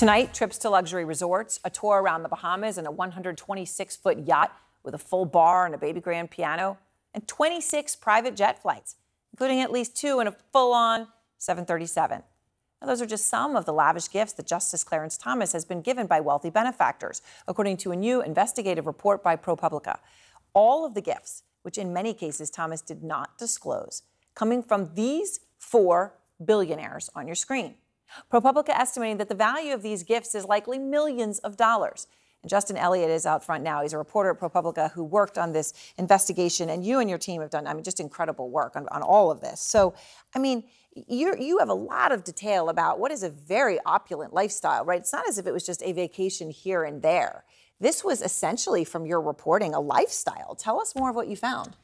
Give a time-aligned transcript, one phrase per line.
[0.00, 4.50] Tonight, trips to luxury resorts, a tour around the Bahamas, and a 126 foot yacht
[4.82, 6.78] with a full bar and a baby grand piano,
[7.12, 8.96] and 26 private jet flights,
[9.34, 12.22] including at least two in a full on 737.
[12.80, 15.82] Now, those are just some of the lavish gifts that Justice Clarence Thomas has been
[15.82, 19.98] given by wealthy benefactors, according to a new investigative report by ProPublica.
[20.54, 24.04] All of the gifts, which in many cases Thomas did not disclose,
[24.34, 27.74] coming from these four billionaires on your screen.
[28.32, 32.06] ProPublica estimating that the value of these gifts is likely millions of dollars.
[32.42, 33.82] And Justin Elliott is out front now.
[33.82, 37.40] He's a reporter at ProPublica who worked on this investigation, and you and your team
[37.42, 39.60] have done, I mean, just incredible work on, on all of this.
[39.60, 39.94] So,
[40.34, 44.32] I mean, you you have a lot of detail about what is a very opulent
[44.32, 45.00] lifestyle, right?
[45.00, 47.44] It's not as if it was just a vacation here and there.
[47.78, 50.54] This was essentially, from your reporting, a lifestyle.
[50.54, 51.76] Tell us more of what you found.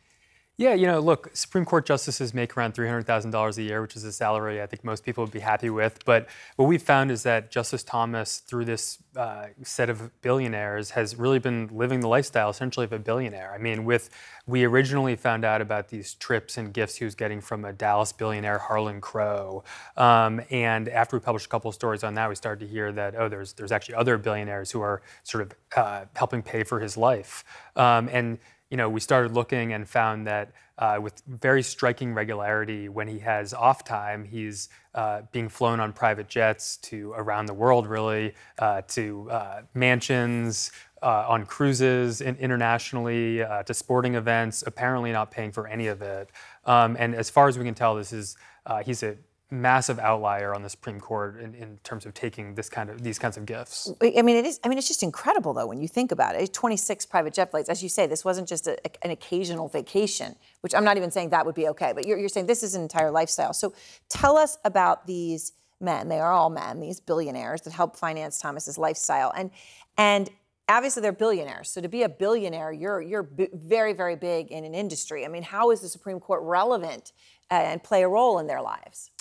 [0.58, 4.12] Yeah, you know, look, Supreme Court justices make around $300,000 a year, which is a
[4.12, 6.02] salary I think most people would be happy with.
[6.06, 11.16] But what we've found is that Justice Thomas, through this uh, set of billionaires, has
[11.16, 13.52] really been living the lifestyle essentially of a billionaire.
[13.54, 14.08] I mean, with
[14.46, 18.12] we originally found out about these trips and gifts he was getting from a Dallas
[18.12, 19.62] billionaire, Harlan Crow.
[19.98, 22.92] Um, and after we published a couple of stories on that, we started to hear
[22.92, 26.80] that, oh, there's, there's actually other billionaires who are sort of uh, helping pay for
[26.80, 27.44] his life.
[27.74, 28.38] Um, and
[28.70, 33.18] you know, we started looking and found that uh, with very striking regularity, when he
[33.20, 38.34] has off time, he's uh, being flown on private jets to around the world, really,
[38.58, 40.72] uh, to uh, mansions,
[41.02, 46.02] uh, on cruises in, internationally, uh, to sporting events, apparently not paying for any of
[46.02, 46.30] it.
[46.64, 48.36] Um, and as far as we can tell, this is
[48.84, 49.16] he's a
[49.50, 53.18] massive outlier on the Supreme Court in, in, terms of taking this kind of these
[53.18, 53.92] kinds of gifts.
[54.02, 54.58] I mean, it is.
[54.64, 56.52] I mean, it's just incredible though when you think about it.
[56.52, 60.34] 26 private jet flights, as you say, this wasn't just a, an occasional vacation.
[60.62, 62.74] Which I'm not even saying that would be okay, but you're, you're saying this is
[62.74, 63.52] an entire lifestyle.
[63.52, 63.72] So
[64.08, 66.08] tell us about these men.
[66.08, 69.50] They are all men, these billionaires that help finance Thomas's lifestyle, and
[69.96, 70.28] and
[70.68, 71.70] obviously they're billionaires.
[71.70, 75.24] So to be a billionaire, you're you're very very big in an industry.
[75.24, 77.12] I mean, how is the Supreme Court relevant
[77.48, 79.12] uh, and play a role in their lives?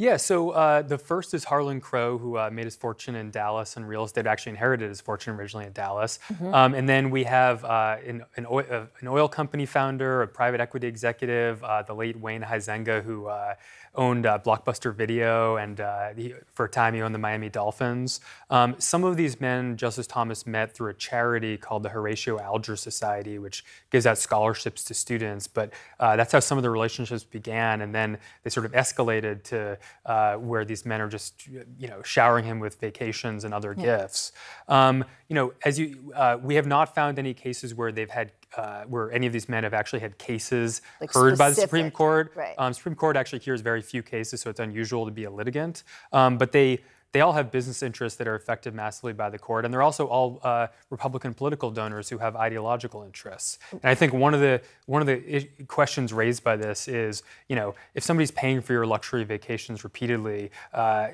[0.00, 3.76] Yeah, so uh, the first is Harlan Crow, who uh, made his fortune in Dallas
[3.76, 6.18] in real estate, actually inherited his fortune originally in Dallas.
[6.32, 6.54] Mm-hmm.
[6.54, 10.26] Um, and then we have uh, an, an, oil, uh, an, oil, company founder, a
[10.26, 13.56] private equity executive, uh, the late Wayne Huizenga, who uh,
[13.94, 18.20] owned uh, Blockbuster Video, and uh, he, for a time he owned the Miami Dolphins.
[18.48, 22.76] Um, some of these men, Justice Thomas met through a charity called the Horatio Alger
[22.76, 25.48] Society, which gives out scholarships to students.
[25.48, 29.42] But uh, that's how some of the relationships began, and then they sort of escalated
[29.44, 33.74] to uh, where these men are just, you know, showering him with vacations and other
[33.76, 33.98] yeah.
[33.98, 34.32] gifts.
[34.68, 38.32] Um, you know, as you, uh, we have not found any cases where they've had
[38.56, 41.38] uh, where any of these men have actually had cases like heard specific.
[41.38, 42.32] by the Supreme Court.
[42.34, 42.54] Right.
[42.58, 45.84] Um, Supreme Court actually hears very few cases, so it's unusual to be a litigant.
[46.12, 46.80] Um, but they
[47.12, 50.06] they all have business interests that are affected massively by the court, and they're also
[50.06, 53.58] all uh, Republican political donors who have ideological interests.
[53.72, 57.56] And I think one of the one of the questions raised by this is, you
[57.56, 60.50] know, if somebody's paying for your luxury vacations repeatedly.
[60.72, 61.08] Uh,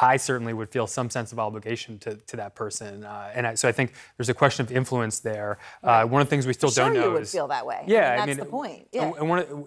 [0.00, 3.04] I certainly would feel some sense of obligation to, to that person.
[3.04, 5.58] Uh, and I, so I think there's a question of influence there.
[5.82, 6.04] Uh.
[6.04, 7.32] One of the things we still sure don't know you would is.
[7.32, 7.82] feel that way.
[7.86, 8.88] Yeah, I mean, that's I mean, the point.
[8.92, 9.12] Yeah.
[9.18, 9.66] And, one, and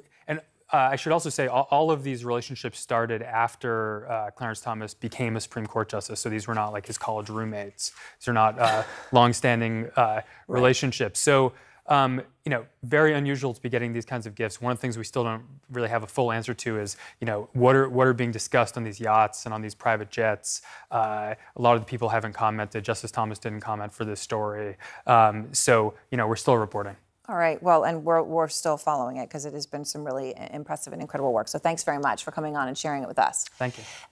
[0.74, 4.94] uh, I should also say all, all, of these relationships started after uh, Clarence Thomas
[4.94, 6.20] became a Supreme Court justice.
[6.20, 7.92] So these were not like his college roommates.
[8.20, 10.24] These are not uh, longstanding uh, right.
[10.48, 11.20] relationships.
[11.20, 11.54] So
[11.88, 14.62] um, you know, very unusual to be getting these kinds of gifts.
[14.62, 17.26] One of the things we still don't really have a full answer to is, you
[17.26, 20.62] know, what are what are being discussed on these yachts and on these private jets.
[20.90, 22.86] Uh, a lot of the people haven't commented.
[22.86, 24.78] Justice Thomas didn't comment for this story.
[25.06, 26.96] Um, so, you know, we're still reporting.
[27.32, 27.64] All right.
[27.64, 31.02] Well, and we're, we're still following it because it has been some really impressive and
[31.02, 31.48] incredible work.
[31.48, 33.46] So thanks very much for coming on and sharing it with us.
[33.58, 33.86] Thank you.